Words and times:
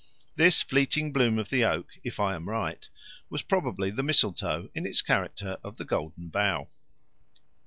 This 0.35 0.63
fleeting 0.63 1.13
bloom 1.13 1.37
of 1.37 1.49
the 1.49 1.63
oak, 1.63 1.87
if 2.03 2.19
I 2.19 2.33
am 2.33 2.49
right, 2.49 2.89
was 3.29 3.43
probably 3.43 3.91
the 3.91 4.01
mistletoe 4.01 4.67
in 4.73 4.83
its 4.87 5.03
character 5.03 5.59
of 5.63 5.77
the 5.77 5.85
Golden 5.85 6.29
Bough. 6.29 6.69